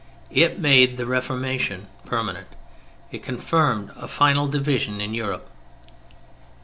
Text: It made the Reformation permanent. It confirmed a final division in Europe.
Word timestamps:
It 0.31 0.57
made 0.57 0.97
the 0.97 1.05
Reformation 1.05 1.85
permanent. 2.07 2.47
It 3.11 3.21
confirmed 3.21 3.91
a 3.95 4.07
final 4.07 4.47
division 4.47 4.99
in 4.99 5.13
Europe. 5.13 5.47